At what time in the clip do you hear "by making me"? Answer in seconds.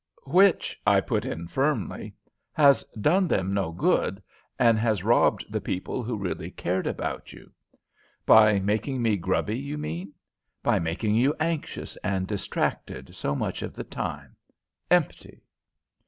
8.25-9.15